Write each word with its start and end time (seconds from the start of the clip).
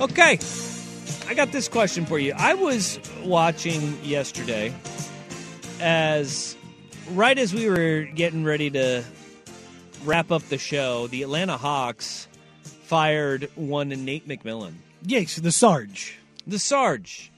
Okay, 0.00 0.38
I 1.28 1.34
got 1.34 1.52
this 1.52 1.68
question 1.68 2.06
for 2.06 2.18
you. 2.18 2.32
I 2.34 2.54
was 2.54 2.98
watching 3.22 4.02
yesterday 4.02 4.72
as 5.78 6.56
right 7.10 7.38
as 7.38 7.52
we 7.52 7.68
were 7.68 8.04
getting 8.14 8.42
ready 8.42 8.70
to 8.70 9.04
wrap 10.04 10.30
up 10.30 10.42
the 10.44 10.56
show, 10.56 11.06
the 11.08 11.22
Atlanta 11.22 11.58
Hawks 11.58 12.28
fired 12.62 13.50
one 13.56 13.90
Nate 13.90 14.26
McMillan. 14.26 14.72
Yes, 15.02 15.36
the 15.36 15.52
Sarge. 15.52 16.18
The 16.46 16.58
Sarge, 16.58 17.30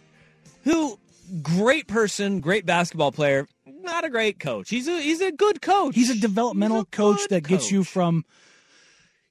who 0.63 1.01
great 1.43 1.89
person, 1.89 2.39
great 2.39 2.65
basketball 2.65 3.11
player, 3.11 3.49
not 3.67 4.05
a 4.05 4.09
great 4.09 4.39
coach. 4.39 4.71
He's 4.71 4.87
a 4.87 5.01
he's 5.01 5.21
a 5.21 5.33
good 5.33 5.61
coach. 5.63 5.97
He's 5.97 6.11
a 6.11 6.21
developmental 6.21 6.79
He's 6.79 6.87
a 6.87 6.97
coach 6.97 7.29
that 7.31 7.43
gets 7.43 7.73
you 7.73 7.83
from. 7.83 8.25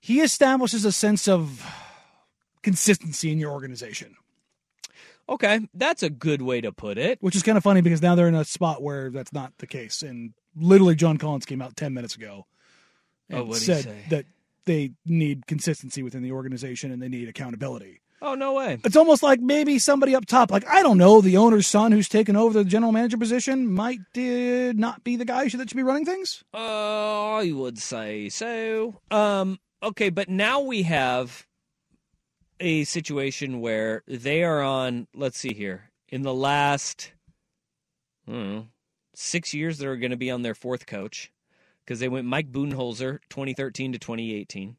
He 0.02 0.20
establishes 0.20 0.84
a 0.84 0.91
sense 0.91 1.30
of 1.30 1.66
consistency 2.64 3.32
in 3.32 3.38
your 3.40 3.52
organization, 3.52 4.16
Okay, 5.30 5.62
that's 5.74 6.04
a 6.04 6.10
good 6.10 6.42
way 6.42 6.60
to 6.62 6.72
put 6.74 6.98
it. 6.98 7.18
which 7.22 7.36
is 7.36 7.44
kind 7.44 7.58
of 7.58 7.64
funny 7.64 7.80
because 7.81 8.02
now 8.02 8.16
they're 8.16 8.28
in 8.28 8.36
a 8.36 8.44
spot 8.44 8.81
where 8.81 9.09
that's 9.09 9.31
not 9.31 9.53
the 9.59 9.68
case. 9.68 10.02
And 10.02 10.34
literally, 10.58 10.95
John 10.95 11.18
Collins 11.18 11.45
came 11.45 11.62
out 11.62 11.76
ten 11.78 11.94
minutes 11.94 12.16
ago 12.16 12.48
and 13.30 13.48
Oh, 13.50 13.53
said 13.53 13.94
that 14.09 14.26
they 14.66 14.92
need 15.06 15.48
consistency 15.48 16.03
within 16.03 16.22
the 16.22 16.31
organization 16.34 16.92
and 16.92 17.02
they 17.02 17.08
need 17.08 17.30
accountability. 17.30 18.02
Oh 18.22 18.36
no 18.36 18.53
way. 18.53 18.78
It's 18.84 18.96
almost 18.98 19.23
like 19.23 19.40
maybe 19.40 19.80
somebody 19.80 20.16
up 20.16 20.25
top, 20.25 20.52
like 20.52 20.68
I 20.68 20.84
don't 20.84 20.98
know, 20.98 21.22
the 21.22 21.38
owner's 21.38 21.66
son 21.66 21.92
who's 21.92 22.09
taken 22.09 22.36
over 22.36 22.53
the 22.53 22.66
general 22.66 22.92
manager 22.92 23.18
position, 23.18 23.72
might 23.72 24.00
uh, 24.18 24.73
not 24.75 25.03
be 25.03 25.16
the 25.16 25.25
guy 25.25 25.48
that 25.48 25.70
should 25.70 25.75
be 25.78 25.81
running 25.84 26.06
things. 26.06 26.44
Uh, 26.53 26.58
I 27.38 27.52
would 27.52 27.80
say 27.80 28.28
so. 28.30 29.00
Um, 29.09 29.59
okay, 29.81 30.09
but 30.09 30.30
now 30.30 30.59
we 30.59 30.84
have 30.84 31.48
a 32.62 32.84
situation 32.84 33.59
where 33.59 34.04
they 34.08 34.44
are 34.44 34.62
on. 34.62 35.08
Let's 35.16 35.38
see 35.38 35.54
here. 35.54 35.90
In 36.09 36.22
the 36.22 36.34
last, 36.34 37.12
know, 38.28 38.68
six 39.14 39.53
years, 39.53 39.78
they're 39.78 39.98
going 39.98 40.12
to 40.12 40.18
be 40.18 40.31
on 40.31 40.42
their 40.42 40.56
fourth 40.56 40.86
coach 40.86 41.31
because 41.84 42.00
they 42.00 42.09
went 42.09 42.28
Mike 42.28 42.52
Budenholzer, 42.52 43.20
2013 43.30 43.94
to 43.94 44.00
2018. 44.00 44.78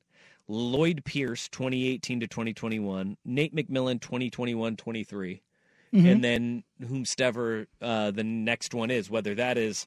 Lloyd 0.49 1.05
Pierce, 1.05 1.49
2018 1.49 2.21
to 2.21 2.27
2021. 2.27 3.17
Nate 3.25 3.55
McMillan, 3.55 4.01
2021 4.01 4.77
23. 4.77 5.43
And 6.07 6.25
then 6.25 6.65
whomstever 6.83 7.67
uh, 7.81 8.11
the 8.11 8.25
next 8.25 8.75
one 8.75 8.91
is, 8.91 9.11
whether 9.11 9.35
that 9.35 9.59
is 9.59 9.87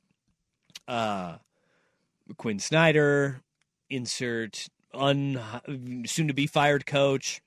uh, 0.88 1.38
Quinn 2.38 2.60
Snyder, 2.60 3.42
insert 3.90 4.68
un 4.94 5.40
soon 6.06 6.28
to 6.28 6.34
be 6.34 6.48
fired 6.48 6.86
coach 6.86 7.42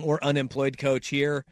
or 0.00 0.22
unemployed 0.22 0.78
coach 0.78 1.08
here. 1.08 1.44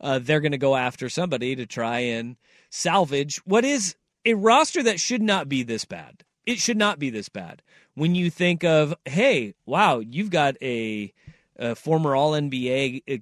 Uh, 0.00 0.18
they're 0.18 0.40
going 0.40 0.52
to 0.52 0.58
go 0.58 0.76
after 0.76 1.08
somebody 1.08 1.56
to 1.56 1.66
try 1.66 2.00
and 2.00 2.36
salvage 2.70 3.38
what 3.38 3.64
is 3.64 3.96
a 4.24 4.34
roster 4.34 4.82
that 4.82 5.00
should 5.00 5.22
not 5.22 5.48
be 5.48 5.62
this 5.62 5.84
bad. 5.84 6.22
It 6.46 6.58
should 6.58 6.76
not 6.76 6.98
be 6.98 7.10
this 7.10 7.28
bad. 7.28 7.62
When 7.94 8.14
you 8.14 8.30
think 8.30 8.64
of, 8.64 8.94
hey, 9.04 9.54
wow, 9.66 9.98
you've 9.98 10.30
got 10.30 10.56
a, 10.62 11.12
a 11.58 11.74
former 11.74 12.14
All 12.14 12.32
NBA, 12.32 13.02
uh, 13.10 13.16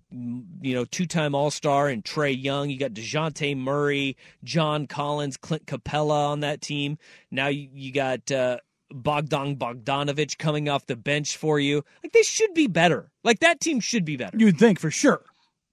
you 0.60 0.74
know, 0.74 0.84
two 0.84 1.06
time 1.06 1.34
All 1.34 1.50
Star 1.50 1.88
and 1.88 2.04
Trae 2.04 2.40
Young. 2.40 2.70
You 2.70 2.78
got 2.78 2.92
Dejounte 2.92 3.56
Murray, 3.56 4.16
John 4.44 4.86
Collins, 4.86 5.36
Clint 5.36 5.66
Capela 5.66 6.28
on 6.28 6.40
that 6.40 6.60
team. 6.60 6.98
Now 7.30 7.48
you, 7.48 7.68
you 7.72 7.92
got 7.92 8.30
uh, 8.30 8.58
Bogdan 8.92 9.56
Bogdanovich 9.56 10.38
coming 10.38 10.68
off 10.68 10.86
the 10.86 10.96
bench 10.96 11.36
for 11.36 11.58
you. 11.58 11.84
Like 12.02 12.12
they 12.12 12.22
should 12.22 12.54
be 12.54 12.66
better. 12.66 13.10
Like 13.24 13.40
that 13.40 13.60
team 13.60 13.80
should 13.80 14.04
be 14.04 14.16
better 14.16 14.36
You'd 14.38 14.58
think 14.58 14.78
for 14.78 14.90
sure. 14.90 15.24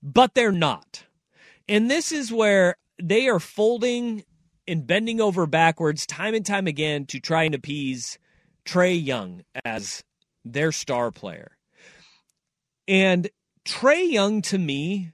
but 0.02 0.34
they're 0.34 0.52
not. 0.52 1.04
And 1.70 1.90
this 1.90 2.12
is 2.12 2.32
where 2.32 2.76
they 3.02 3.28
are 3.28 3.40
folding 3.40 4.24
and 4.68 4.86
bending 4.88 5.20
over 5.22 5.46
backwards 5.46 6.06
time 6.06 6.34
and 6.34 6.46
time 6.46 6.68
again 6.68 7.06
to 7.08 7.20
try 7.20 7.44
and 7.44 7.54
appease 7.56 8.18
Trae 8.66 9.04
Young 9.04 9.44
as 9.66 10.04
their 10.46 10.72
star 10.72 11.12
player. 11.12 11.52
And 12.88 13.30
Trae 13.66 14.10
Young 14.12 14.42
to 14.44 14.58
me 14.58 15.12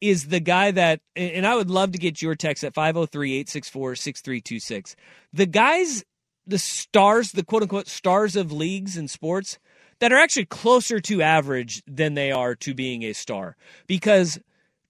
is 0.00 0.28
the 0.28 0.40
guy 0.40 0.70
that, 0.70 1.00
and 1.16 1.46
I 1.46 1.54
would 1.56 1.70
love 1.70 1.92
to 1.92 1.98
get 1.98 2.22
your 2.22 2.34
text 2.34 2.62
at 2.64 2.74
503 2.74 3.32
864 3.34 3.96
6326. 3.96 4.96
The 5.32 5.46
guys, 5.46 6.04
the 6.48 6.58
stars, 6.58 7.32
the 7.32 7.44
quote 7.44 7.62
unquote 7.62 7.86
stars 7.88 8.34
of 8.36 8.50
leagues 8.52 8.96
and 8.96 9.08
sports 9.10 9.58
that 10.00 10.12
are 10.12 10.18
actually 10.18 10.46
closer 10.46 11.00
to 11.00 11.22
average 11.22 11.82
than 11.86 12.14
they 12.14 12.30
are 12.32 12.54
to 12.56 12.74
being 12.74 13.02
a 13.02 13.12
star. 13.12 13.56
Because 13.86 14.38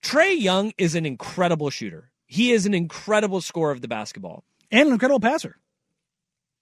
Trae 0.02 0.38
Young 0.40 0.72
is 0.78 0.94
an 0.94 1.04
incredible 1.06 1.70
shooter. 1.70 2.10
He 2.26 2.52
is 2.52 2.66
an 2.66 2.74
incredible 2.74 3.40
scorer 3.40 3.72
of 3.72 3.80
the 3.80 3.88
basketball. 3.88 4.44
And 4.70 4.86
an 4.88 4.92
incredible 4.92 5.20
passer. 5.20 5.56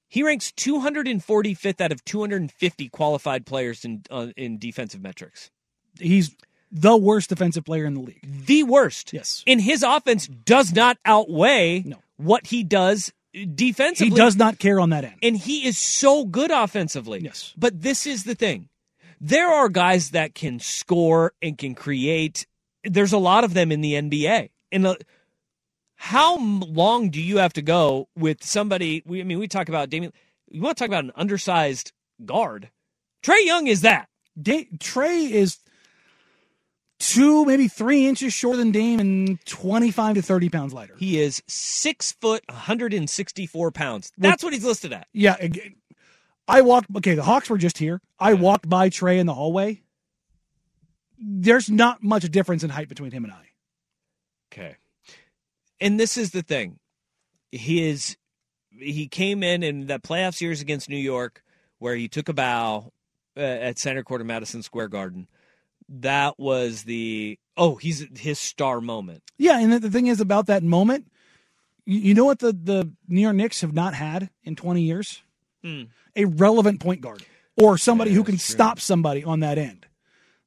He 0.08 0.22
ranks 0.22 0.52
245th 0.52 1.80
out 1.80 1.90
of 1.92 2.04
250 2.04 2.88
qualified 2.90 3.44
players 3.44 3.84
in 3.84 4.02
uh, 4.10 4.28
in 4.36 4.58
defensive 4.58 5.02
metrics. 5.02 5.50
He's 5.98 6.36
the 6.70 6.96
worst 6.96 7.28
defensive 7.30 7.64
player 7.64 7.84
in 7.84 7.94
the 7.94 8.00
league. 8.00 8.20
The 8.46 8.62
worst. 8.62 9.12
Yes. 9.12 9.42
And 9.46 9.60
his 9.60 9.82
offense 9.82 10.28
does 10.28 10.72
not 10.72 10.98
outweigh 11.04 11.82
No. 11.84 11.96
what 12.16 12.46
he 12.46 12.62
does 12.62 13.12
defensively. 13.54 14.10
He 14.10 14.16
does 14.16 14.36
not 14.36 14.58
care 14.58 14.80
on 14.80 14.90
that 14.90 15.04
end. 15.04 15.16
and 15.22 15.36
he 15.36 15.66
is 15.66 15.78
so 15.78 16.24
good 16.24 16.50
offensively. 16.50 17.20
Yes. 17.20 17.52
But 17.56 17.82
this 17.82 18.06
is 18.06 18.24
the 18.24 18.34
thing. 18.34 18.68
There 19.20 19.48
are 19.48 19.68
guys 19.68 20.10
that 20.10 20.34
can 20.34 20.60
score 20.60 21.32
and 21.40 21.56
can 21.56 21.74
create. 21.74 22.46
There's 22.84 23.12
a 23.12 23.18
lot 23.18 23.44
of 23.44 23.54
them 23.54 23.72
in 23.72 23.80
the 23.80 23.94
NBA. 23.94 24.50
And 24.72 24.86
uh, 24.86 24.96
how 25.96 26.38
long 26.38 27.10
do 27.10 27.20
you 27.20 27.38
have 27.38 27.52
to 27.54 27.62
go 27.62 28.08
with 28.16 28.44
somebody? 28.44 29.02
We, 29.06 29.20
I 29.20 29.24
mean, 29.24 29.38
we 29.38 29.48
talk 29.48 29.68
about 29.68 29.90
Damian. 29.90 30.12
You 30.48 30.60
want 30.60 30.76
to 30.76 30.84
talk 30.84 30.88
about 30.88 31.04
an 31.04 31.12
undersized 31.16 31.92
guard? 32.24 32.70
Trae 33.22 33.44
Young 33.44 33.66
is 33.66 33.80
that. 33.80 34.08
Trae 34.38 35.30
is 35.30 35.58
two, 36.98 37.44
maybe 37.44 37.68
three 37.68 38.06
inches 38.06 38.32
shorter 38.32 38.58
than 38.58 38.70
Dame 38.70 39.00
and 39.00 39.44
25 39.46 40.16
to 40.16 40.22
30 40.22 40.48
pounds 40.48 40.72
lighter. 40.72 40.94
He 40.98 41.20
is 41.20 41.42
six 41.46 42.12
foot, 42.12 42.42
164 42.48 43.70
pounds. 43.70 44.12
That's 44.18 44.42
what 44.42 44.52
he's 44.52 44.64
listed 44.64 44.92
at. 44.92 45.06
Yeah. 45.12 45.36
I 46.48 46.60
walked, 46.62 46.88
okay, 46.96 47.14
the 47.14 47.22
Hawks 47.22 47.50
were 47.50 47.58
just 47.58 47.78
here. 47.78 48.00
I 48.18 48.34
walked 48.34 48.68
by 48.68 48.88
Trae 48.88 49.18
in 49.18 49.26
the 49.26 49.34
hallway. 49.34 49.82
There's 51.18 51.70
not 51.70 52.02
much 52.02 52.24
difference 52.30 52.62
in 52.62 52.70
height 52.70 52.88
between 52.88 53.10
him 53.10 53.24
and 53.24 53.32
I. 53.32 53.48
Okay. 54.52 54.76
And 55.80 55.98
this 55.98 56.16
is 56.16 56.30
the 56.30 56.42
thing. 56.42 56.78
His 57.52 58.16
he 58.78 59.08
came 59.08 59.42
in 59.42 59.62
in 59.62 59.86
that 59.86 60.02
playoff 60.02 60.34
series 60.34 60.60
against 60.60 60.90
New 60.90 60.96
York 60.96 61.42
where 61.78 61.96
he 61.96 62.08
took 62.08 62.28
a 62.28 62.34
bow 62.34 62.92
uh, 63.36 63.40
at 63.40 63.78
center 63.78 64.02
court 64.02 64.20
of 64.20 64.26
Madison 64.26 64.62
Square 64.62 64.88
Garden. 64.88 65.28
That 65.88 66.38
was 66.38 66.84
the 66.84 67.38
oh, 67.56 67.76
he's 67.76 68.06
his 68.18 68.38
star 68.38 68.80
moment. 68.80 69.22
Yeah, 69.38 69.58
and 69.58 69.72
the, 69.72 69.78
the 69.80 69.90
thing 69.90 70.08
is 70.08 70.20
about 70.20 70.46
that 70.46 70.62
moment, 70.62 71.10
you, 71.84 72.00
you 72.00 72.14
know 72.14 72.24
what 72.24 72.40
the, 72.40 72.52
the 72.52 72.90
New 73.08 73.20
York 73.20 73.36
Knicks 73.36 73.60
have 73.60 73.72
not 73.72 73.94
had 73.94 74.30
in 74.44 74.56
20 74.56 74.82
years? 74.82 75.22
Hmm. 75.62 75.84
A 76.14 76.24
relevant 76.24 76.80
point 76.80 77.00
guard 77.00 77.24
or 77.56 77.78
somebody 77.78 78.12
who 78.12 78.24
can 78.24 78.34
true. 78.34 78.38
stop 78.38 78.80
somebody 78.80 79.24
on 79.24 79.40
that 79.40 79.58
end. 79.58 79.86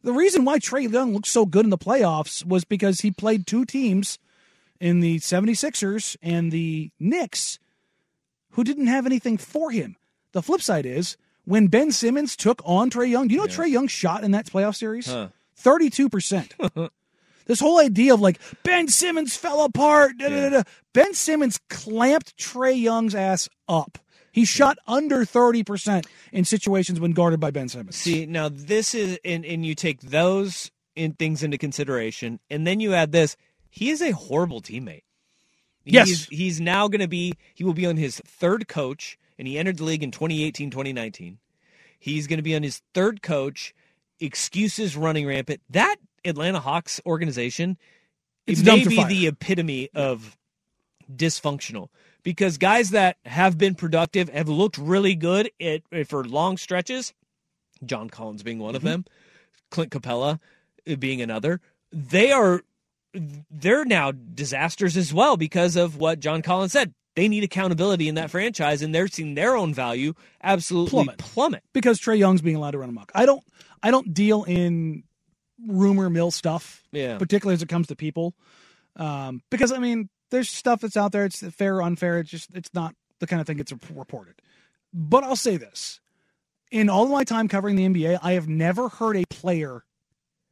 The 0.02 0.14
reason 0.14 0.46
why 0.46 0.60
Trae 0.60 0.92
Young 0.92 1.14
looked 1.14 1.28
so 1.28 1.46
good 1.46 1.66
in 1.66 1.72
the 1.72 1.78
playoffs 1.78 2.46
was 2.46 2.64
because 2.64 3.02
he 3.02 3.12
played 3.12 3.46
two 3.46 3.66
teams 3.66 4.18
in 4.80 5.02
the 5.02 5.20
76ers 5.20 6.16
and 6.22 6.52
the 6.52 6.92
Knicks 7.00 7.60
who 8.52 8.64
didn't 8.64 8.88
have 8.88 9.06
anything 9.06 9.38
for 9.38 9.72
him. 9.72 9.98
The 10.32 10.42
flip 10.42 10.62
side 10.62 10.86
is 10.86 11.18
when 11.50 11.66
Ben 11.66 11.92
Simmons 11.92 12.36
took 12.36 12.62
on 12.64 12.92
Trae 12.92 13.10
Young, 13.10 13.28
do 13.28 13.34
you 13.34 13.40
know 13.40 13.46
what 13.46 13.52
Trae 13.52 13.72
Young 13.72 13.88
shot 13.88 14.24
in 14.24 14.32
that 14.32 14.46
playoff 14.46 14.76
series? 14.76 15.08
Huh. 15.08 15.30
32%. 15.60 16.90
this 17.48 17.60
whole 17.60 17.80
idea 17.80 18.14
of 18.14 18.22
like 18.22 18.40
Ben 18.62 18.88
Simmons 18.88 19.36
fell 19.36 19.66
apart. 19.66 20.20
da, 20.20 20.30
da, 20.30 20.42
da, 20.42 20.50
da. 20.50 20.64
Ben 20.94 21.16
Simmons 21.16 21.60
clamped 21.68 22.38
Trae 22.38 22.80
Young's 22.80 23.16
ass 23.16 23.50
up. 23.68 23.98
He 24.32 24.46
shot 24.46 24.78
under 24.88 25.26
30% 25.26 26.06
in 26.32 26.46
situations 26.46 27.00
when 27.00 27.14
guarded 27.14 27.40
by 27.40 27.50
Ben 27.50 27.68
Simmons. 27.68 27.96
See, 27.96 28.28
now 28.28 28.50
this 28.50 28.94
is 28.94 29.18
and 29.26 29.44
and 29.44 29.66
you 29.66 29.74
take 29.74 30.02
those 30.02 30.70
in 30.96 31.14
things 31.14 31.42
into 31.42 31.58
consideration, 31.58 32.40
and 32.52 32.68
then 32.68 32.80
you 32.80 32.94
add 32.94 33.12
this, 33.12 33.36
he 33.72 33.90
is 33.90 34.04
a 34.04 34.12
horrible 34.12 34.62
teammate. 34.62 35.02
Yes. 35.84 36.08
He's, 36.08 36.26
he's 36.28 36.62
now 36.62 36.88
going 36.88 37.02
to 37.02 37.08
be, 37.08 37.34
he 37.56 37.64
will 37.64 37.74
be 37.74 37.88
on 37.88 37.98
his 37.98 38.22
third 38.26 38.68
coach, 38.68 39.18
and 39.40 39.48
he 39.48 39.58
entered 39.58 39.78
the 39.78 39.84
league 39.86 40.04
in 40.04 40.12
2018, 40.12 40.70
2019. 40.70 41.40
He's 41.98 42.28
going 42.28 42.38
to 42.38 42.44
be 42.44 42.56
on 42.56 42.62
his 42.64 42.82
third 42.94 43.22
coach, 43.24 43.74
excuses 44.20 44.96
running 44.96 45.26
rampant. 45.26 45.62
That 45.70 45.96
Atlanta 46.24 46.60
Hawks 46.60 47.02
organization 47.06 47.78
it 48.46 48.64
may 48.64 48.84
be 48.86 48.98
fire. 48.98 49.08
the 49.08 49.28
epitome 49.28 49.90
of 49.96 50.38
dysfunctional 51.12 51.90
because 52.24 52.58
guys 52.58 52.92
that 52.92 53.18
have 53.26 53.58
been 53.58 53.76
productive 53.76 54.30
have 54.30 54.48
looked 54.50 54.78
really 54.78 55.16
good 55.16 55.50
at, 55.62 55.82
for 56.08 56.24
long 56.24 56.58
stretches. 56.58 57.14
John 57.84 58.10
Collins 58.10 58.44
being 58.44 58.60
one 58.60 58.76
of 58.76 58.82
Mm-hmm. 58.82 58.90
them, 58.92 59.06
Clint 59.72 59.92
Capela 59.92 60.40
uh, 60.90 60.96
being 60.98 61.22
another. 61.22 61.62
They 61.92 62.32
are 62.32 62.62
they're 63.50 63.86
now 63.86 64.12
disasters 64.12 64.96
as 64.96 65.14
well 65.14 65.36
because 65.38 65.76
of 65.76 65.98
what 65.98 66.20
John 66.20 66.42
Collins 66.42 66.74
said. 66.74 66.94
They 67.16 67.28
need 67.28 67.44
accountability 67.44 68.08
in 68.08 68.16
that 68.16 68.30
franchise, 68.32 68.82
and 68.82 68.94
they're 68.96 69.08
seeing 69.08 69.34
their 69.36 69.56
own 69.56 69.74
value 69.74 70.14
absolutely 70.44 70.92
Plummet. 70.92 71.18
plummet. 71.18 71.64
because 71.74 72.00
Trae 72.00 72.18
Young's 72.18 72.42
being 72.42 72.56
allowed 72.56 72.72
to 72.72 72.78
run 72.78 72.90
amok. 72.90 73.12
I 73.16 73.26
don't 73.26 73.44
I 73.84 73.92
don't 73.92 74.14
deal 74.14 74.44
in 74.44 75.04
rumor 75.68 76.10
mill 76.10 76.32
stuff, 76.32 76.84
Yeah. 76.92 77.18
particularly 77.18 77.56
as 77.56 77.62
it 77.62 77.70
comes 77.70 77.88
to 77.88 77.96
people, 77.96 78.36
um, 78.96 79.42
because 79.50 79.72
I 79.72 79.80
mean 79.80 80.10
there's 80.30 80.50
stuff 80.50 80.82
that's 80.82 80.96
out 80.98 81.12
there. 81.12 81.26
It's 81.26 81.42
fair 81.56 81.78
or 81.78 81.82
unfair. 81.84 82.20
It's 82.20 82.30
just 82.30 82.54
it's 82.54 82.70
not 82.74 82.96
the 83.20 83.28
kind 83.28 83.42
of 83.42 83.48
thing 83.48 83.58
that's 83.58 83.74
reported. 83.94 84.36
But 84.94 85.24
I'll 85.24 85.36
say 85.36 85.58
this: 85.58 86.00
in 86.72 86.90
all 86.90 87.04
of 87.04 87.10
my 87.12 87.24
time 87.24 87.48
covering 87.48 87.76
the 87.76 87.86
NBA, 87.86 88.20
I 88.22 88.34
have 88.34 88.48
never 88.48 88.88
heard 88.90 89.18
a 89.18 89.26
player 89.30 89.84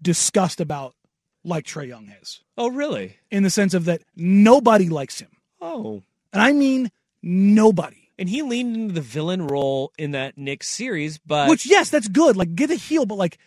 discussed 0.02 0.60
about 0.60 0.96
like 1.44 1.66
Trae 1.66 1.88
Young 1.88 2.08
has. 2.08 2.42
Oh, 2.58 2.68
really? 2.70 3.18
in 3.32 3.44
the 3.44 3.50
sense 3.50 3.74
of 3.74 3.86
that 3.86 4.02
nobody 4.16 4.90
likes 4.90 5.20
him, 5.20 5.30
Oh. 5.62 6.04
And 6.34 6.42
I 6.42 6.52
mean 6.54 6.92
nobody. 7.22 8.10
And 8.20 8.28
he 8.28 8.42
leaned 8.42 8.76
into 8.76 8.94
the 8.96 9.02
villain 9.02 9.46
role 9.46 9.92
in 9.98 10.12
that 10.12 10.38
Knick 10.38 10.64
series, 10.64 11.18
but 11.20 11.50
Which 11.50 11.66
yes, 11.66 11.90
that's 11.90 12.08
good. 12.08 12.36
Like 12.36 12.56
get 12.56 12.72
a 12.72 12.76
heel, 12.76 13.06
but 13.06 13.16
like 13.16 13.38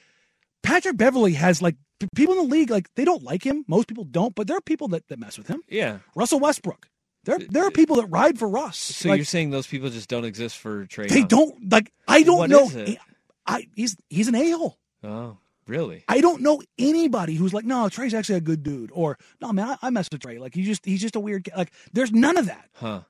Patrick 0.62 0.96
Beverley 0.96 1.32
has 1.34 1.60
like 1.60 1.76
p- 1.98 2.06
people 2.14 2.34
in 2.38 2.48
the 2.48 2.54
league 2.54 2.70
like 2.70 2.88
they 2.94 3.04
don't 3.04 3.22
like 3.24 3.44
him. 3.44 3.64
Most 3.66 3.88
people 3.88 4.04
don't, 4.04 4.34
but 4.34 4.46
there 4.46 4.56
are 4.56 4.60
people 4.60 4.88
that, 4.88 5.08
that 5.08 5.18
mess 5.18 5.36
with 5.38 5.48
him. 5.48 5.62
yeah. 5.68 5.98
Russell 6.14 6.38
Westbrook. 6.38 6.86
There 7.24 7.34
uh, 7.36 7.38
there 7.50 7.64
are 7.64 7.68
uh, 7.68 7.70
people 7.70 7.96
that 7.96 8.06
ride 8.06 8.38
for 8.38 8.48
Russ. 8.48 8.78
So 8.78 9.08
Like, 9.08 9.18
you're 9.18 9.24
saying 9.24 9.50
those 9.50 9.66
people 9.66 9.90
just 9.90 10.08
don't 10.08 10.24
exist 10.24 10.56
for 10.58 10.86
Trae? 10.86 11.08
they 11.08 11.18
Young? 11.18 11.28
don't 11.28 11.70
like 11.72 11.92
I 12.06 12.22
don't 12.22 12.38
What 12.38 12.50
know. 12.50 12.70
it? 12.72 12.98
I 13.46 13.66
he's 13.74 13.96
he's 14.08 14.28
an 14.28 14.34
a 14.36 14.50
hole. 14.52 14.78
Oh, 15.02 15.36
really? 15.70 16.04
I 16.08 16.20
don't 16.20 16.42
know 16.42 16.60
anybody 16.78 17.34
who's 17.34 17.54
like, 17.54 17.64
no, 17.64 17.88
Trae's 17.88 18.12
actually 18.12 18.36
a 18.36 18.40
good 18.42 18.62
dude, 18.62 18.90
or 18.92 19.16
no, 19.40 19.52
man, 19.52 19.68
I, 19.68 19.86
I 19.86 19.90
mess 19.90 20.08
with 20.12 20.20
Trae. 20.20 20.38
Like 20.38 20.54
he's 20.54 20.66
just 20.66 20.84
he's 20.84 21.00
just 21.00 21.16
a 21.16 21.20
weird. 21.20 21.48
Like 21.56 21.72
there's 21.92 22.12
none 22.12 22.36
of 22.36 22.46
that. 22.46 22.68
Huh? 22.74 23.00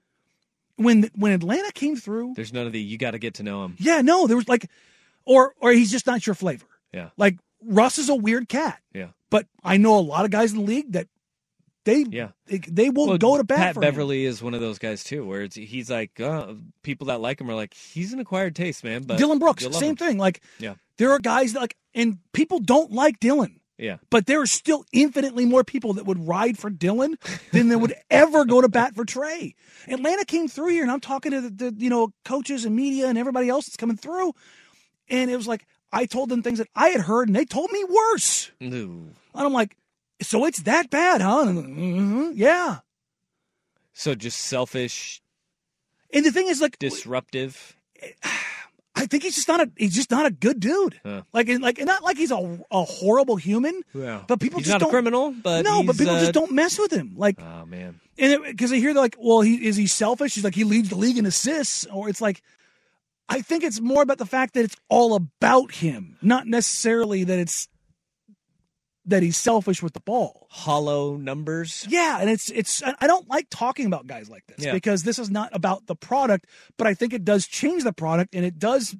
When 0.77 1.11
when 1.15 1.33
Atlanta 1.33 1.73
came 1.73 1.97
through, 1.97 2.35
There's 2.37 2.53
none 2.53 2.67
of 2.67 2.73
the. 2.73 2.81
You 2.81 2.97
got 2.99 3.11
to 3.12 3.19
get 3.19 3.35
to 3.35 3.43
know 3.43 3.65
him. 3.65 3.77
yeah, 3.79 4.01
no, 4.01 4.27
there 4.27 4.37
was 4.37 4.49
like, 4.49 4.71
or 5.25 5.53
or 5.61 5.73
he's 5.73 5.91
just 5.91 6.07
not 6.07 6.27
your 6.27 6.35
flavor. 6.35 6.67
Yeah. 6.93 7.11
Like 7.17 7.39
Russ 7.65 7.99
is 7.99 8.09
a 8.09 8.15
weird 8.15 8.49
cat. 8.49 8.79
Yeah. 8.95 9.09
But 9.29 9.47
I 9.63 9.77
know 9.77 9.99
a 9.99 10.01
lot 10.01 10.25
of 10.25 10.31
guys 10.31 10.53
in 10.53 10.59
the 10.59 10.65
league 10.65 10.93
that 10.93 11.06
they 11.85 12.05
Yeah. 12.09 12.31
they, 12.47 12.59
they 12.59 12.91
will 12.91 13.09
Well, 13.09 13.19
go 13.19 13.37
to 13.37 13.45
bat 13.45 13.59
Pat 13.59 13.75
for 13.75 13.81
him. 13.81 13.91
Beverley 13.91 14.25
is 14.25 14.43
one 14.43 14.55
of 14.55 14.61
those 14.61 14.79
guys 14.79 15.05
too, 15.05 15.25
where 15.25 15.43
it's, 15.43 15.55
he's 15.56 15.91
like 15.91 16.19
uh, 16.19 16.55
people 16.83 17.06
that 17.09 17.21
like 17.21 17.41
him 17.41 17.51
are 17.51 17.55
like 17.55 17.75
he's 17.75 18.13
an 18.13 18.19
acquired 18.19 18.56
taste, 18.56 18.83
man. 18.83 19.03
But 19.03 19.19
Dillon 19.19 19.39
Brooks, 19.39 19.65
same 19.77 19.91
him. 19.91 19.97
thing. 19.97 20.19
Like 20.19 20.41
Yeah. 20.59 20.75
there 20.97 21.11
are 21.13 21.19
guys 21.19 21.53
that 21.53 21.61
like, 21.61 21.77
and 21.95 22.19
people 22.33 22.59
don't 22.59 22.93
like 22.93 23.21
Dillon. 23.21 23.61
Yeah. 23.79 23.97
But 24.11 24.27
there 24.27 24.43
are 24.43 24.47
still 24.47 24.85
infinitely 24.93 25.47
more 25.47 25.65
people 25.65 25.95
that 25.95 26.05
would 26.05 26.29
ride 26.29 26.59
for 26.59 26.69
Dillon 26.69 27.17
than 27.53 27.69
that 27.69 27.79
would 27.79 27.95
ever 28.11 28.45
go 28.45 28.61
to 28.61 28.69
bat 28.69 28.95
for 28.95 29.05
Trae. 29.07 29.55
Atlanta 29.89 30.27
came 30.27 30.49
through 30.49 30.69
here, 30.69 30.83
and 30.83 30.91
I'm 30.93 31.01
talking 31.01 31.33
to 31.33 31.41
the, 31.41 31.51
the 31.51 31.75
you 31.79 31.89
know 31.89 32.13
coaches 32.25 32.65
and 32.67 32.77
media 32.77 33.09
and 33.09 33.17
everybody 33.17 33.49
else 33.49 33.67
that's 33.67 33.77
coming 33.79 33.97
through, 33.97 34.35
and 35.09 35.31
it 35.31 35.37
was 35.37 35.49
like 35.49 35.67
I 35.93 36.07
told 36.07 36.29
them 36.29 36.43
things 36.43 36.59
that 36.59 36.69
I 36.75 36.89
had 36.91 37.03
heard, 37.03 37.29
and 37.29 37.35
they 37.37 37.45
told 37.47 37.73
me 37.73 37.83
worse. 37.85 38.51
No. 38.61 38.77
And 38.79 39.15
I'm 39.35 39.53
like, 39.53 39.77
so 40.23 40.45
it's 40.45 40.63
that 40.63 40.91
bad, 40.91 41.21
huh? 41.23 41.47
And, 41.49 41.65
"Mhm, 41.79 42.33
yeah. 42.37 42.81
So 43.93 44.15
just 44.15 44.39
selfish, 44.39 45.21
And 46.13 46.25
the 46.25 46.33
thing 46.33 46.49
is, 46.49 46.61
like, 46.61 46.79
disruptive. 46.79 47.77
I 48.95 49.07
think 49.07 49.23
he's 49.23 49.37
just 49.37 49.49
not 49.49 49.61
a 49.61 49.71
he's 49.77 49.95
just 49.95 50.11
not 50.11 50.27
a 50.27 50.31
good 50.31 50.59
dude. 50.61 51.01
Like, 51.33 51.49
like, 51.49 51.79
not 51.85 52.03
like 52.03 52.17
he's 52.17 52.33
a, 52.33 52.59
a 52.71 52.83
horrible 52.83 53.37
human, 53.37 53.83
Yeah. 53.95 54.25
but 54.27 54.41
people 54.41 54.59
he's 54.59 54.67
just 54.69 54.81
don't. 54.81 54.89
a 54.89 54.91
criminal, 54.91 55.33
but 55.33 55.65
no, 55.65 55.83
but 55.83 55.97
people 55.97 56.15
uh, 56.17 56.21
just 56.21 56.33
don't 56.33 56.51
mess 56.53 56.79
with 56.79 56.93
him. 56.93 57.15
Like, 57.17 57.41
Oh 57.41 57.65
man. 57.67 58.01
and 58.19 58.43
because 58.45 58.73
I 58.73 58.77
hear 58.77 58.93
they're 58.93 59.03
like, 59.03 59.17
well, 59.19 59.41
he 59.43 59.65
is 59.67 59.77
he 59.77 59.87
selfish? 59.87 60.35
He's 60.35 60.45
like 60.45 60.55
he 60.57 60.65
leads 60.65 60.89
the 60.89 60.97
league 60.97 61.19
in 61.19 61.25
assists, 61.27 61.87
or 61.87 62.09
it's 62.09 62.21
like, 62.21 62.43
I 63.29 63.43
think 63.43 63.63
it's 63.63 63.81
more 63.81 64.03
about 64.03 64.19
the 64.19 64.27
fact 64.27 64.55
that 64.55 64.65
it's 64.65 64.77
all 64.89 65.15
about 65.15 65.71
him, 65.73 66.17
not 66.21 66.47
necessarily 66.49 67.23
that 67.25 67.39
it's 67.39 67.69
that 69.06 69.23
he's 69.23 69.37
selfish 69.37 69.82
with 69.82 69.94
the 69.94 70.00
ball. 70.00 70.47
Hollow 70.50 71.17
numbers. 71.17 71.87
Yeah, 71.88 72.19
and 72.20 72.29
it's 72.31 72.50
it's 72.50 72.82
I 72.82 73.06
don't 73.06 73.29
like 73.29 73.47
talking 73.50 73.87
about 73.87 74.06
guys 74.06 74.29
like 74.29 74.47
this 74.47 74.64
Yeah. 74.64 74.73
because 74.73 75.02
this 75.05 75.19
is 75.19 75.31
not 75.31 75.49
about 75.52 75.87
the 75.87 75.97
product, 75.97 76.47
but 76.76 76.87
I 76.87 76.94
think 76.94 77.12
it 77.12 77.25
does 77.25 77.47
change 77.47 77.82
the 77.85 77.93
product 77.93 78.35
and 78.35 78.44
it 78.44 78.58
does 78.58 78.97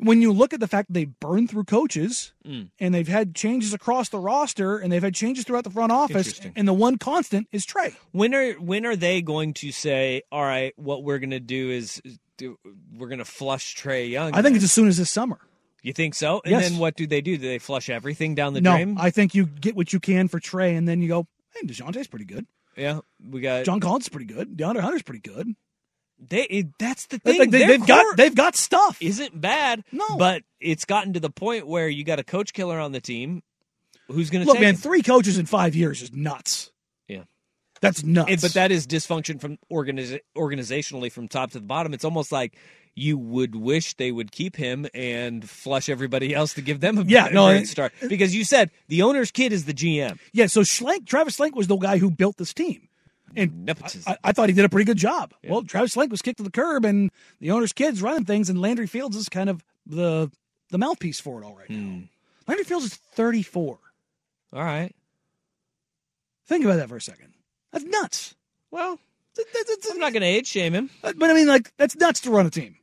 when 0.00 0.22
you 0.22 0.30
look 0.32 0.52
at 0.52 0.60
the 0.60 0.68
fact 0.68 0.88
that 0.88 0.92
they 0.94 1.06
burn 1.06 1.48
through 1.48 1.64
coaches 1.64 2.32
Mm. 2.46 2.70
and 2.78 2.94
they've 2.94 3.08
had 3.08 3.34
changes 3.34 3.72
across 3.74 4.08
the 4.10 4.18
roster 4.20 4.78
and 4.78 4.92
they've 4.92 5.02
had 5.02 5.14
changes 5.14 5.44
throughout 5.44 5.64
the 5.64 5.70
front 5.70 5.90
office 5.90 6.40
and 6.54 6.68
the 6.68 6.72
one 6.72 6.98
constant 6.98 7.48
is 7.50 7.66
Trae. 7.66 7.94
When 8.12 8.34
are 8.34 8.52
when 8.54 8.86
are 8.86 8.94
they 8.96 9.22
going 9.22 9.54
to 9.54 9.72
say, 9.72 10.22
"All 10.30 10.42
right, 10.44 10.72
what 10.78 11.02
we're 11.02 11.18
going 11.18 11.30
to 11.30 11.40
do 11.40 11.70
is 11.70 12.00
do, 12.36 12.56
we're 12.96 13.08
going 13.08 13.18
to 13.18 13.24
flush 13.24 13.74
Trae 13.76 14.08
Young"? 14.08 14.34
I 14.34 14.42
think 14.42 14.54
it's 14.54 14.64
as 14.64 14.70
soon 14.72 14.86
as 14.86 14.96
this 14.98 15.10
summer. 15.10 15.40
You 15.88 15.94
think 15.94 16.14
so. 16.14 16.40
And 16.44 16.52
Yes. 16.52 16.68
then 16.68 16.78
what 16.78 16.96
do 16.96 17.06
they 17.06 17.20
do? 17.22 17.38
Do 17.38 17.48
they 17.48 17.58
flush 17.58 17.88
everything 17.88 18.34
down 18.34 18.52
the 18.52 18.60
no, 18.60 18.72
drain? 18.72 18.96
I 19.00 19.08
think 19.10 19.34
you 19.34 19.46
get 19.46 19.74
what 19.74 19.92
you 19.92 20.00
can 20.00 20.28
for 20.28 20.38
Trae 20.38 20.76
and 20.76 20.86
then 20.86 21.00
you 21.00 21.08
go, 21.08 21.26
hey, 21.54 21.66
DeJounte's 21.66 22.06
pretty 22.08 22.26
good. 22.26 22.46
yeah, 22.76 23.00
we 23.26 23.40
got 23.40 23.64
John 23.64 23.80
Collins 23.80 24.04
is 24.04 24.08
pretty 24.10 24.26
good. 24.26 24.56
DeAndre 24.56 24.80
Hunter's 24.80 25.02
pretty 25.02 25.20
good. 25.22 25.54
They 26.18 26.42
it, 26.42 26.66
that's 26.78 27.06
the 27.06 27.20
Like, 27.24 27.38
thing. 27.38 27.50
they, 27.50 27.66
they've 27.66 27.86
got 27.86 28.16
they've 28.18 28.34
got 28.34 28.54
stuff. 28.54 28.98
isn't 29.00 29.40
bad. 29.40 29.82
No. 29.92 30.04
but 30.18 30.42
it's 30.60 30.84
gotten 30.84 31.14
to 31.14 31.20
the 31.20 31.30
point 31.30 31.66
where 31.66 31.88
you 31.88 32.04
got 32.04 32.18
a 32.18 32.24
coach 32.24 32.52
killer 32.52 32.78
on 32.78 32.92
the 32.92 33.00
team. 33.00 33.42
Who's 34.08 34.28
going 34.28 34.44
to 34.44 34.50
Look, 34.50 34.60
man, 34.60 34.74
him? 34.74 34.76
three 34.80 35.02
coaches 35.02 35.38
in 35.38 35.46
five 35.46 35.74
years 35.76 36.02
is 36.02 36.12
nuts. 36.12 36.70
Yeah. 37.08 37.22
That's 37.80 38.02
nuts. 38.02 38.30
It- 38.30 38.40
but 38.42 38.52
that 38.54 38.72
is 38.72 38.86
dysfunction 38.86 39.40
from 39.40 39.58
organiz- 39.72 40.20
organizationally 40.36 41.10
from 41.12 41.28
top 41.28 41.52
to 41.52 41.58
the 41.60 41.64
bottom. 41.66 41.94
It's 41.94 42.04
almost 42.04 42.32
like 42.32 42.56
you 42.98 43.16
would 43.16 43.54
wish 43.54 43.94
they 43.94 44.10
would 44.12 44.32
keep 44.32 44.56
him 44.56 44.86
and 44.94 45.48
flush 45.48 45.88
everybody 45.88 46.34
else 46.34 46.54
to 46.54 46.60
give 46.62 46.80
them 46.80 46.98
a, 46.98 47.02
Yeah, 47.04 47.28
no, 47.32 47.46
great 47.48 47.68
start. 47.68 47.92
Because 48.08 48.34
you 48.34 48.44
said 48.44 48.70
the 48.88 49.02
owner's 49.02 49.30
kid 49.30 49.52
is 49.52 49.64
the 49.64 49.72
GM. 49.74 50.18
Yeah, 50.32 50.46
so 50.46 50.60
Schlenk, 50.62 51.06
Travis 51.06 51.36
Schlenk 51.36 51.54
was 51.54 51.66
the 51.68 51.76
guy 51.76 51.98
who 51.98 52.10
built 52.10 52.36
this 52.36 52.52
team. 52.52 52.88
And. 53.36 53.70
I, 54.06 54.16
I 54.24 54.32
thought 54.32 54.48
he 54.48 54.54
did 54.54 54.64
a 54.64 54.68
pretty 54.68 54.86
good 54.86 54.96
job. 54.96 55.34
Well, 55.44 55.62
Travis 55.62 55.94
Schlenk 55.94 56.10
was 56.10 56.22
kicked 56.22 56.38
to 56.38 56.42
the 56.42 56.50
curb, 56.50 56.84
and 56.84 57.10
the 57.40 57.50
owner's 57.50 57.72
kid's 57.74 58.00
running 58.02 58.24
things, 58.24 58.48
and 58.50 58.60
Landry 58.60 58.86
Fields 58.86 59.16
is 59.16 59.28
kind 59.28 59.50
of 59.50 59.62
the 59.86 60.30
the 60.70 60.78
mouthpiece 60.78 61.20
for 61.20 61.40
it 61.40 61.44
all 61.44 61.54
right 61.54 61.68
now. 61.70 61.76
Hmm. 61.76 62.00
Landry 62.46 62.64
Fields 62.64 62.86
is 62.86 62.94
34. 62.94 63.78
All 64.54 64.62
right. 64.64 64.94
Think 66.46 66.64
about 66.64 66.76
that 66.76 66.88
for 66.88 66.96
a 66.96 67.00
second. 67.00 67.34
That's 67.72 67.84
nuts. 67.84 68.34
Well, 68.70 68.98
That- 69.36 69.44
that- 69.52 69.64
that's- 69.68 69.90
I'm 69.90 69.98
not 70.00 70.12
going 70.12 70.22
to 70.22 70.26
age 70.26 70.46
shame 70.46 70.72
him. 70.72 70.90
but 71.02 71.14
I 71.22 71.34
mean, 71.34 71.46
like, 71.46 71.70
that's 71.76 71.94
nuts 71.96 72.20
to 72.20 72.30
run 72.30 72.46
a 72.46 72.50
team. 72.50 72.76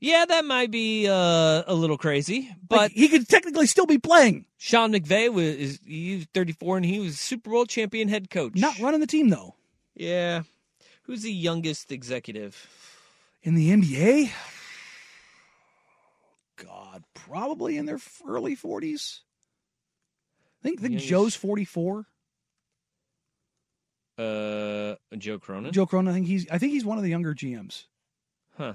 Yeah, 0.00 0.24
that 0.24 0.46
might 0.46 0.70
be 0.70 1.06
uh, 1.06 1.62
a 1.66 1.74
little 1.74 1.98
crazy, 1.98 2.50
but 2.66 2.76
Like, 2.78 2.92
he 2.92 3.08
could 3.08 3.28
technically 3.28 3.66
still 3.66 3.84
be 3.84 3.98
playing, 3.98 4.46
Sean 4.56 4.92
McVay 4.92 5.30
was 5.32 5.44
is 5.44 5.80
he's 5.86 6.26
34 6.32 6.78
and 6.78 6.86
he 6.86 7.00
was 7.00 7.18
Super 7.18 7.50
Bowl 7.50 7.66
champion 7.66 8.08
head 8.08 8.30
coach. 8.30 8.54
not 8.56 8.78
running 8.78 9.00
the 9.00 9.06
team 9.06 9.28
though. 9.28 9.54
Yeah. 9.94 10.42
Who's 11.02 11.22
the 11.22 11.32
youngest 11.32 11.92
executive? 11.92 12.68
In 13.42 13.54
the 13.54 13.70
NBA, 13.70 14.30
God, 16.56 17.04
probably 17.14 17.76
in 17.76 17.86
their 17.86 17.98
early 18.26 18.56
40s. 18.56 19.20
I 20.60 20.62
think, 20.62 20.80
think 20.80 20.92
Youngest- 20.92 21.08
Joe's 21.08 21.34
44. 21.34 22.06
Uh, 24.18 24.94
Joe 25.16 25.38
Cronin. 25.38 25.72
Joe 25.72 25.86
Cronin, 25.86 26.10
I 26.10 26.14
think 26.14 26.26
he's 26.26 26.46
I 26.50 26.58
think 26.58 26.72
he's 26.72 26.84
one 26.84 26.98
of 26.98 27.04
the 27.04 27.10
younger 27.10 27.34
GMs. 27.34 27.84
Huh. 28.56 28.74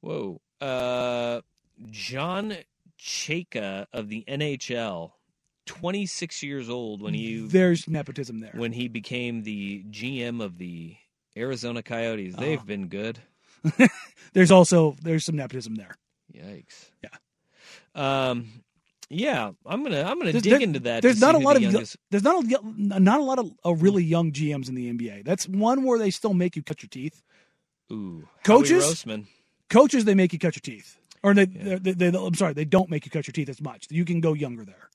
Whoa. 0.00 0.40
Uh, 0.60 1.40
John 1.90 2.54
Chayka 3.00 3.86
of 3.92 4.08
the 4.08 4.24
NHL, 4.28 5.12
26 5.66 6.42
years 6.42 6.68
old 6.68 7.00
when 7.02 7.14
he 7.14 7.46
There's 7.46 7.86
nepotism 7.88 8.40
there. 8.40 8.52
when 8.54 8.72
he 8.72 8.88
became 8.88 9.42
the 9.42 9.84
GM 9.90 10.42
of 10.42 10.58
the 10.58 10.96
Arizona 11.36 11.82
Coyotes. 11.82 12.34
They've 12.36 12.60
Oh. 12.60 12.64
been 12.64 12.88
good. 12.88 13.18
There's 14.32 14.50
also 14.50 14.96
there's 15.02 15.24
some 15.24 15.36
nepotism 15.36 15.74
there. 15.76 15.96
Yikes. 16.34 16.90
Yeah. 17.02 17.10
Um, 18.30 18.62
Yeah, 19.10 19.52
I'm 19.64 19.82
gonna 19.82 20.02
I'm 20.02 20.18
gonna 20.18 20.32
There's- 20.32 20.42
dig 20.42 20.52
there- 20.52 20.60
into 20.60 20.80
that. 20.80 21.02
There's 21.02 21.20
not 21.20 21.34
a 21.34 21.38
who 21.38 21.44
lot 21.44 21.56
the 21.56 21.66
of 21.66 21.72
youngest- 21.72 21.96
there's 22.10 22.22
not 22.22 22.44
a, 22.44 23.00
not 23.00 23.20
a 23.20 23.22
lot 23.22 23.38
of 23.38 23.50
uh, 23.64 23.72
really 23.74 24.04
young 24.04 24.32
GMs 24.32 24.68
in 24.68 24.74
the 24.74 24.90
NBA. 24.92 25.24
That's 25.24 25.48
one 25.48 25.82
where 25.84 25.98
they 25.98 26.10
still 26.10 26.34
make 26.34 26.56
you 26.56 26.62
cut 26.62 26.82
your 26.82 26.88
teeth. 26.90 27.22
Ooh, 27.90 28.28
Coaches? 28.44 28.84
Howie 28.84 28.92
Roseman. 28.94 29.26
Coaches 29.70 30.04
they 30.04 30.14
make 30.14 30.32
you 30.32 30.38
cut 30.38 30.56
your 30.56 30.60
teeth, 30.60 30.98
or 31.22 31.34
they, 31.34 31.44
they, 31.44 31.78
they, 31.78 32.10
they 32.10 32.18
I'm 32.18 32.34
sorry 32.34 32.54
they 32.54 32.64
don't 32.64 32.90
make 32.90 33.04
you 33.04 33.10
cut 33.10 33.26
your 33.26 33.32
teeth 33.32 33.48
as 33.48 33.60
much. 33.60 33.86
You 33.90 34.04
can 34.04 34.20
go 34.20 34.32
younger 34.32 34.64
there. 34.64 34.88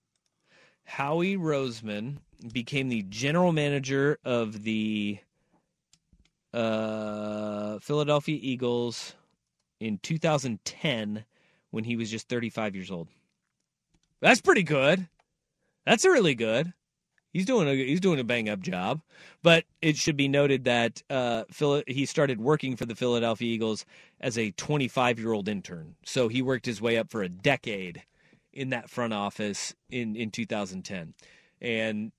Howie 0.86 1.38
Roseman 1.38 2.18
became 2.52 2.90
the 2.90 3.04
general 3.04 3.52
manager 3.52 4.20
of 4.26 4.64
the 4.64 5.20
uh, 6.54 7.80
Philadelphia 7.80 8.38
Eagles 8.42 9.14
in 9.80 9.98
2010 10.00 11.26
when 11.72 11.84
he 11.84 11.96
was 11.96 12.12
just 12.12 12.30
35 12.30 12.76
years 12.76 12.92
old. 12.92 13.08
That's 14.22 14.42
pretty 14.42 14.64
good. 14.64 15.08
That's 15.86 16.06
really 16.06 16.36
good. 16.36 16.74
He's 17.34 17.46
doing 17.48 17.68
a 17.68 17.74
he's 17.76 18.00
doing 18.00 18.20
a 18.20 18.24
bang 18.24 18.48
up 18.48 18.60
job, 18.60 19.02
but 19.42 19.66
it 19.82 19.98
should 19.98 20.16
be 20.16 20.28
noted 20.28 20.66
that 20.66 21.02
uh, 21.10 21.46
Phil, 21.52 21.82
he 21.88 22.06
started 22.06 22.40
working 22.40 22.76
for 22.76 22.86
the 22.86 22.96
Philadelphia 22.96 23.52
Eagles 23.52 23.86
as 24.22 24.38
a 24.38 24.52
25 24.52 25.20
year 25.20 25.34
old 25.34 25.50
intern. 25.50 25.96
So 26.06 26.28
he 26.28 26.44
worked 26.44 26.68
his 26.68 26.80
way 26.80 26.96
up 26.98 27.10
for 27.10 27.24
a 27.24 27.30
decade 27.30 28.04
in 28.54 28.70
that 28.70 28.88
front 28.88 29.14
office 29.14 29.74
in 29.90 30.16
in 30.16 30.30
2010, 30.30 31.16
and 31.60 32.12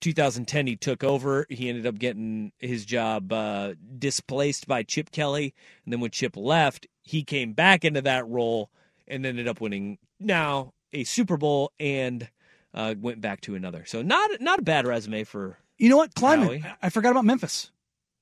2010 0.00 0.66
he 0.66 0.76
took 0.76 1.04
over. 1.04 1.46
He 1.50 1.68
ended 1.68 1.86
up 1.86 1.98
getting 1.98 2.52
his 2.58 2.86
job 2.86 3.30
uh, 3.30 3.74
displaced 3.98 4.66
by 4.66 4.84
Chip 4.84 5.10
Kelly, 5.10 5.54
and 5.84 5.92
then 5.92 6.00
when 6.00 6.12
Chip 6.12 6.34
left, 6.34 6.86
he 7.02 7.22
came 7.24 7.52
back 7.52 7.84
into 7.84 8.00
that 8.00 8.26
role 8.26 8.70
and 9.06 9.26
ended 9.26 9.46
up 9.46 9.60
winning 9.60 9.98
now 10.18 10.72
a 10.94 11.04
Super 11.04 11.36
Bowl 11.36 11.72
and 11.78 12.30
uh, 12.74 12.94
went 13.00 13.20
back 13.20 13.40
to 13.42 13.54
another. 13.54 13.84
So 13.86 14.02
not 14.02 14.30
not 14.40 14.58
a 14.58 14.62
bad 14.62 14.86
resume 14.86 15.24
for. 15.24 15.58
You 15.78 15.88
know 15.88 15.96
what, 15.96 16.14
Kleiman? 16.14 16.46
Howie. 16.60 16.64
I 16.82 16.90
forgot 16.90 17.10
about 17.10 17.24
Memphis. 17.24 17.70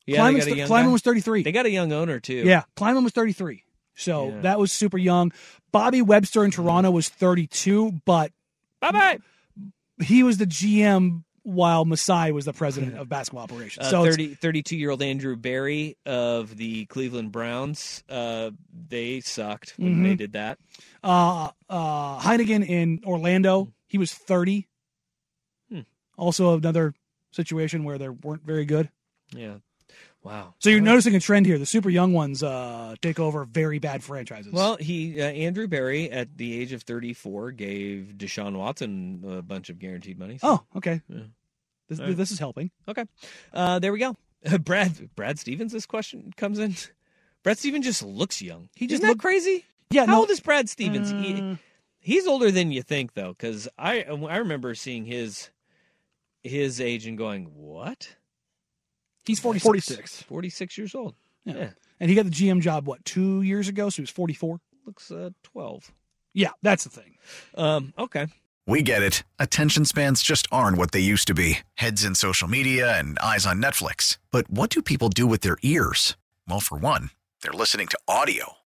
Yeah, 0.06 0.14
they 0.14 0.18
Kleiman's 0.18 0.44
got 0.44 0.46
a 0.46 0.54
th- 0.54 0.58
young 0.58 0.66
Kleiman 0.68 0.92
was 0.92 1.02
33. 1.02 1.42
They 1.42 1.52
got 1.52 1.66
a 1.66 1.70
young 1.70 1.92
owner 1.92 2.20
too. 2.20 2.34
Yeah, 2.44 2.62
Kleiman 2.76 3.04
was 3.04 3.12
33. 3.12 3.64
So 3.94 4.28
Yeah. 4.28 4.40
that 4.42 4.58
was 4.60 4.70
super 4.72 4.96
young. 4.96 5.32
Bobby 5.72 6.00
Webster 6.02 6.44
in 6.44 6.50
Toronto 6.52 6.90
was 6.90 7.08
32, 7.08 8.00
but 8.04 8.32
Bye 8.80 8.92
bye. 8.92 9.18
he 10.02 10.22
was 10.22 10.38
the 10.38 10.46
GM 10.46 11.24
while 11.42 11.84
Masai 11.84 12.30
was 12.30 12.44
the 12.44 12.52
president 12.52 12.96
of 12.96 13.08
basketball 13.08 13.42
operations. 13.44 13.86
Uh, 13.86 13.90
so 13.90 14.00
it's- 14.02 14.14
30, 14.16 14.34
32 14.36 14.76
year 14.76 14.90
old 14.90 15.02
Andrew 15.02 15.34
Berry 15.34 15.96
of 16.06 16.56
the 16.56 16.84
Cleveland 16.86 17.32
Browns. 17.32 18.04
Uh, 18.08 18.50
they 18.88 19.20
sucked 19.20 19.74
when 19.78 19.96
Mhm. 19.96 20.02
they 20.04 20.14
did 20.14 20.32
that. 20.34 20.58
uh, 21.02 21.50
uh, 21.68 22.18
Hennigan 22.20 22.66
in 22.68 23.00
Orlando, 23.04 23.72
he 23.88 23.98
was 23.98 24.12
30. 24.14 24.66
Hmm. 25.70 25.80
Also 26.16 26.56
another 26.56 26.94
situation 27.30 27.84
where 27.84 27.98
they 27.98 28.08
weren't 28.08 28.44
very 28.44 28.64
good. 28.64 28.90
Yeah. 29.34 29.56
Wow. 30.22 30.54
So 30.58 30.68
you're 30.70 30.80
noticing 30.80 31.14
a 31.14 31.20
trend 31.20 31.46
here. 31.46 31.58
The 31.58 31.64
super 31.66 31.88
young 31.90 32.12
ones 32.12 32.42
uh, 32.42 32.94
take 33.00 33.18
over 33.20 33.44
very 33.44 33.78
bad 33.78 34.02
franchises. 34.02 34.52
Well, 34.52 34.76
he 34.76 35.20
uh, 35.20 35.24
Andrew 35.26 35.66
Berry 35.68 36.10
at 36.10 36.36
the 36.36 36.60
age 36.60 36.72
of 36.72 36.82
34 36.82 37.52
gave 37.52 38.14
Deshaun 38.16 38.56
Watson 38.56 39.22
a 39.26 39.42
bunch 39.42 39.70
of 39.70 39.78
guaranteed 39.78 40.18
money. 40.18 40.38
so- 40.38 40.48
oh, 40.48 40.64
okay. 40.76 41.00
Yeah. 41.08 41.20
This, 41.88 42.00
right. 42.00 42.14
this 42.14 42.30
is 42.30 42.38
helping. 42.38 42.70
okay. 42.86 43.04
Uh, 43.52 43.78
there 43.78 43.92
we 43.92 43.98
go. 43.98 44.14
Brad 44.60 45.08
Brad 45.16 45.38
Stevens. 45.38 45.72
This 45.72 45.86
question 45.86 46.32
comes 46.36 46.58
in. 46.58 46.74
Brad 47.42 47.56
Stevens 47.56 47.86
just 47.86 48.02
looks 48.02 48.42
young. 48.42 48.68
He 48.74 48.86
just 48.86 48.96
Isn't 48.96 49.06
that 49.06 49.12
look- 49.14 49.20
crazy. 49.20 49.64
Yeah, 49.90 50.04
How 50.04 50.12
no, 50.12 50.18
old 50.20 50.30
is 50.30 50.40
Brad 50.40 50.68
Stevens? 50.68 51.10
He- 51.10 51.40
uh, 51.40 51.56
He's 52.08 52.26
older 52.26 52.50
than 52.50 52.72
you 52.72 52.80
think, 52.80 53.12
though, 53.12 53.34
because 53.34 53.68
I 53.78 54.02
I 54.04 54.38
remember 54.38 54.74
seeing 54.74 55.04
his 55.04 55.50
his 56.42 56.80
age 56.80 57.06
and 57.06 57.18
going, 57.18 57.50
"What? 57.54 58.16
he's 59.26 59.40
46. 59.40 59.66
46. 59.66 60.22
Forty 60.22 60.48
six 60.48 60.78
years 60.78 60.94
old? 60.94 61.16
Yeah. 61.44 61.56
Yeah. 61.56 61.70
And 62.00 62.08
he 62.08 62.16
got 62.16 62.24
the 62.24 62.30
GM 62.30 62.62
job, 62.62 62.86
what, 62.86 63.04
two 63.04 63.42
years 63.42 63.68
ago? 63.68 63.90
So 63.90 63.96
he 63.96 64.02
was 64.04 64.10
44. 64.10 64.58
Looks 64.86 65.10
uh, 65.10 65.32
twelve. 65.42 65.92
Yeah, 66.32 66.52
that's 66.62 66.84
the 66.84 66.88
thing. 66.88 67.18
Um, 67.54 67.92
okay. 67.98 68.28
We 68.66 68.80
get 68.80 69.02
it. 69.02 69.22
Attention 69.38 69.84
spans 69.84 70.22
just 70.22 70.48
aren't 70.50 70.78
what 70.78 70.92
they 70.92 71.00
used 71.00 71.26
to 71.26 71.34
be 71.34 71.58
heads 71.74 72.04
in 72.04 72.14
social 72.14 72.48
media 72.48 72.98
and 72.98 73.18
eyes 73.18 73.44
on 73.44 73.60
Netflix. 73.60 74.16
But 74.30 74.48
what 74.48 74.70
do 74.70 74.80
people 74.80 75.10
do 75.10 75.26
with 75.26 75.42
their 75.42 75.58
ears? 75.62 76.16
Well, 76.48 76.60
for 76.60 76.78
one, 76.78 77.10
they're 77.42 77.52
listening 77.52 77.88
to 77.88 77.98
audio. 78.08 78.57